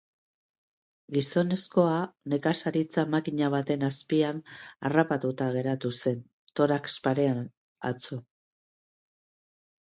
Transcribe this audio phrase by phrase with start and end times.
[1.17, 1.99] Gizonezkoa
[2.33, 4.39] nekazaritza-makina baten azpian
[4.89, 6.25] harrapatuta geratu zen,
[6.61, 7.45] torax parean,
[7.93, 8.19] atzo.